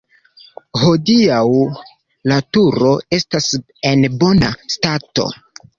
[0.83, 1.43] Hodiaŭ
[2.33, 3.53] la turo estas
[3.93, 5.33] en bona stato.